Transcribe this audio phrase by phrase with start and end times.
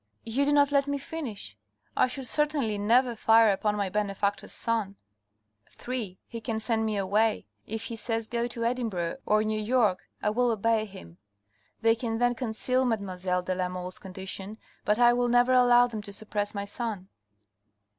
[0.25, 1.55] "You do not let me finish.
[1.95, 4.95] I should certainly never fire upon my benefactor's son.
[5.69, 7.45] (3) He can send me away.
[7.67, 11.19] If he says go to Edinburgh or New York, I will obey him.
[11.81, 16.01] They can then conceal mademoiselle de la Mole's condition, but I will never allow them
[16.01, 17.07] to suppress my son."